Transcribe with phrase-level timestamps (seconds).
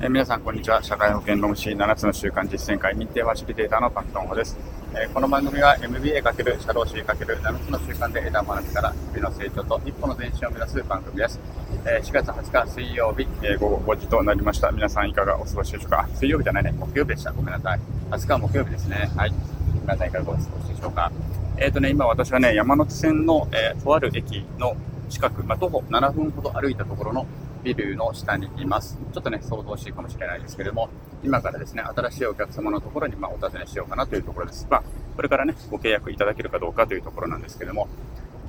[0.00, 0.80] え皆さん、こんにちは。
[0.80, 4.56] 社会保険労務士7つの習慣実践会認定ファシリテーターのパクトンホです。
[4.94, 11.40] えこの番組は MBA× 社労士 ×7 つの習慣で得た学びから日々の成長と一歩の前進を目指す番組です。
[11.84, 14.70] え4月20日水曜日、え午後5時となりました。
[14.70, 16.08] 皆さんいかがお過ごしでしょうか？
[16.14, 16.72] 水曜日じゃないね。
[16.78, 17.32] 木曜日でした。
[17.32, 17.80] ごめんなさい。
[18.12, 19.10] 20日は木曜日ですね。
[19.16, 19.34] はい。
[19.82, 21.10] 皆さんいかがお過ごしでしょうか？
[21.56, 24.76] えっ、とね、今私はね、山手線の、えーとある駅の
[25.10, 27.26] 近く、まあ、徒歩7分ほど歩いたところの
[27.62, 28.98] ビルの下にいます。
[29.12, 30.88] ちょっとね、想像しいかもしれないですけれども、
[31.22, 34.66] 今からですね、新しいお客様のところに、まあ、お尋ねしようかなというところです。
[34.70, 34.82] まあ、
[35.16, 37.88] これからね、ご契約いただけるかどうかというところなんですけれども、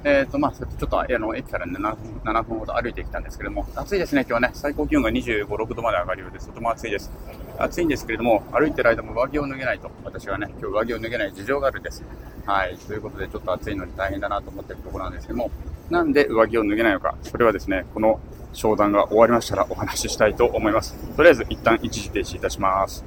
[0.03, 6.47] えっ、と、まあ、ちょっと、あの、駅から、7分、7分ほど歩いてきたんですけれども、暑いですね、今日はね、最高気温が25、6度まで上がるようです。
[6.47, 7.11] とても暑いです。
[7.57, 12.03] 暑いんですけれども、歩いてる間も上着を脱げないと、私はね、今日上着を脱げない事情があるんです。
[12.45, 12.77] はい。
[12.77, 15.51] ということで、ちょっと暑いのに大変だなと思っているところなんですけども、
[15.89, 18.21] なんで上着を脱げないのか、それはですね、この
[18.53, 20.95] 商談が終わりましたらお話ししたいと思います。
[21.15, 23.03] とりあえず、一旦一時停止いたします。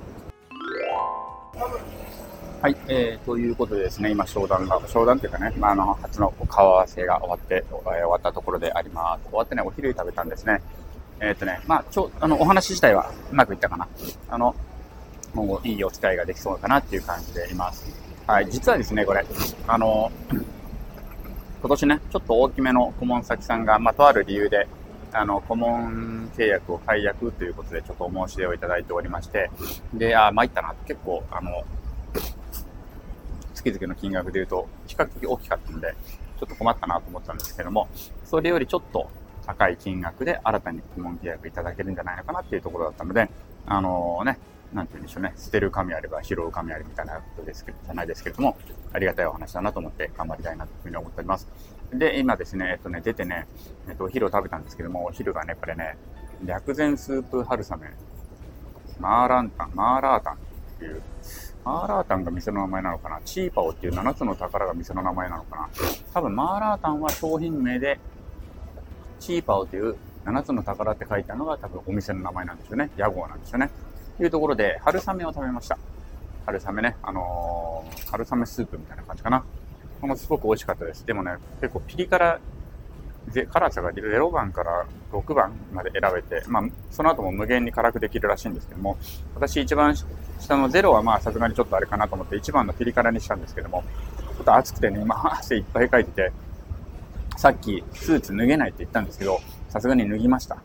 [2.63, 9.25] はい、えー、ということでですね、今商談が、商談というかね、まあ、あの、初の顔合わせが終わって、えー終わったところであります。
[9.25, 10.63] 終わってね、お昼食べたんですね。
[11.19, 13.89] えっ、とね、まあ、ちょ、あの、お話自体はうまくいったかな。
[14.29, 14.55] あの、
[15.35, 17.85] もういいお使いができそうかなっていう感じでいます。
[18.27, 19.25] はい、実はですね、これ、
[19.67, 20.13] あの、
[21.61, 24.69] 今年ね、ちょっと大きめの顧問先さんが、まあ、とある理由で、
[25.13, 29.51] あの、顧問契約を解約ということで、ちょっとお申し出をいただいておりまして、
[29.93, 30.75] で、あ、参ったな。
[30.87, 31.65] 結構、あの、
[33.55, 35.95] 月々の金額で言うと、比較的大きかったので、
[36.41, 37.89] ちょっと困ったなと思ったんですけども、
[38.25, 39.09] それよりちょっと
[39.47, 43.29] 高い金額で新たに顧問契約いただけるんじゃないのかなっていうところだったので、
[43.67, 44.39] あのね、
[44.73, 48.57] なんて言うんでしょうね、捨てる神あれば拾う神ありみたいなことですけど、じゃないですけれども、
[48.93, 51.49] ありがたいお話だなと思って頑張りたいなというふうに思っております。
[51.93, 53.47] で、今ですね、えっとね、出てね、
[53.89, 55.97] えっと、お昼を食べたんですけども、お昼がね、これね、
[56.45, 57.91] 薬膳スープ春雨、
[58.99, 60.37] マーランタン、マーラータンっ
[60.79, 61.03] ていう、
[61.65, 65.69] マーラータンが店の名前なのかなチーパオっていう7つの宝が店の名前なのかな
[66.13, 68.01] 多分マーラータンは商品名で、
[69.21, 72.91] チーパオという7つの宝って書いたのが多分お店の名前なんですよね。
[72.97, 73.71] 屋号なんですよね。
[74.21, 75.79] いうところで、春雨を食べました。
[76.47, 79.43] 春雨ね、あのー春雨スープみたいな感じかな。
[80.01, 81.07] このすごく美味しかったです。
[81.07, 82.39] でもね、結構ピリ辛、
[83.51, 88.99] 辛さが0番から6番まで選べて、まあ、その後も無限に辛くできるらしいんですけども、
[89.35, 89.97] 私一番
[90.41, 93.85] 下の0はまあさすがにちょっとあれかなと思って1番のピリ辛にしたんですけども、
[94.37, 96.33] ちょっと暑くてね、今汗いっぱいかいてて、
[97.37, 100.59] さっきスーツ脱げないって言ったんですけど、さすがに脱ぎました。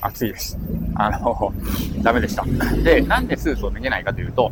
[0.00, 0.56] 暑いです。
[0.98, 1.52] あの、
[2.02, 2.44] ダメでした。
[2.82, 4.50] で、なんでスーツを脱げないかというと、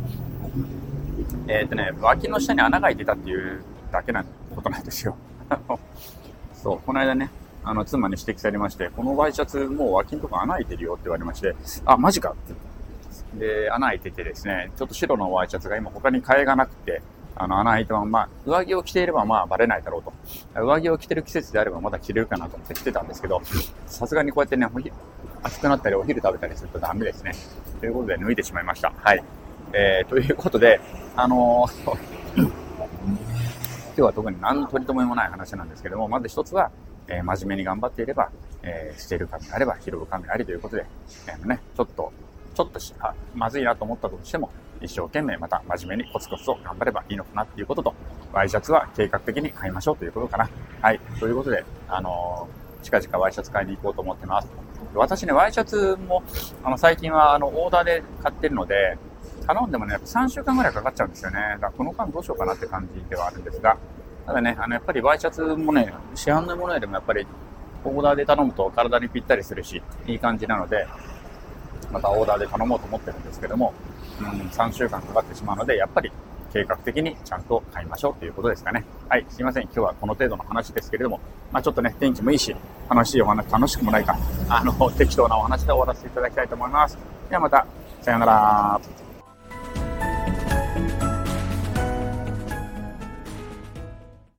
[1.47, 4.23] えっ、とね、脇の下に穴が開いてたっていうだけな
[4.55, 5.15] ことなんですよ。
[6.53, 7.29] そう、この間ね、
[7.63, 12.53] あの、妻に指摘されまして、このワイシャツもう脇のとこ穴開いてるよって言われまして、あ、マジかって。
[13.39, 17.01] で、穴開いててですね、ちょっと白のワイシャツが今他に替えがなくて、
[17.35, 20.13] あの、穴開いたまま、上着を着ていればまあバレないだろうと。
[20.61, 23.41] 上着を着てる季節であればまだ着れるかなと思って着てたんですけど、
[23.87, 24.67] さすがにこうやってね、
[25.45, 27.31] 暑くなったりお昼食べたりするとダメですね。
[27.79, 28.91] ということで脱いでしまいました。
[28.97, 29.23] はい。
[29.73, 30.79] えー、ということで、
[31.15, 31.95] あのー
[33.95, 36.71] 今日は特に何の取り留めもない話なんですけども、まず一つは、
[37.07, 38.31] えー真面目に頑張っていれば、
[38.63, 40.85] えー捨てる神あれば拾う神ありということで、
[41.27, 42.11] えーね、ちょっと、
[42.55, 44.49] ちょっとしあまずいなと思ったとしても、
[44.81, 47.93] 一生懸命また真面目にコツコツと頑張ればいいのかなっていうことと、
[48.33, 50.49] ワイシャツは計画的に買いましょうということかな。
[50.81, 50.99] はい。
[51.19, 54.64] ということで、あのー近々ワイシャツ買いに行こうと思ってます。
[54.99, 56.23] 私ね、ワイシャツも、
[56.63, 58.97] あの、最近は、あの、オーダーで買ってるので、
[59.45, 61.37] 頼んでもね、やっぱ3週間ぐらいかかっちゃうんですよね。
[61.53, 63.77] だからこの間どうしようかなって感じではあるんですが、
[64.25, 67.27] ただね、あの、やっぱりワイシャツもね、市販のものよりもやっぱり、
[67.83, 70.87] オーダーで頼むと体にぴったりするし、いい感じなので、
[71.91, 73.73] またオーダーで頼もうと思ってるんですけども、
[74.19, 76.11] うん、3週間かかってしまうので、やっぱり
[76.51, 78.83] 計画的にちゃんと買いましょうということですかね。
[79.09, 79.63] はい、すいません。
[79.63, 81.19] 今日はこの程度の話ですけれども、
[81.51, 82.55] まあちょっとね、天気もいいし、
[82.89, 84.17] 楽しいお話、楽しくもないか、
[84.49, 86.97] あの、適当なお話で終わらせていただきたいと思います。
[87.29, 87.65] ではまた、
[88.01, 89.04] さようなら。